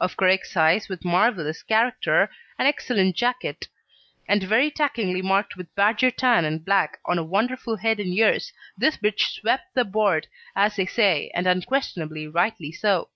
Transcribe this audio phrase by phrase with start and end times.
[0.00, 3.68] Of correct size, with marvellous character, an excellent jacket
[4.26, 8.52] and very takingly marked with badger tan and black on a wonderful head and ears,
[8.76, 13.10] this bitch swept the board, as they say, and unquestionably rightly so.